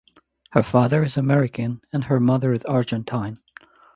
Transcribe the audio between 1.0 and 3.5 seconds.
is American and her mother is Argentine.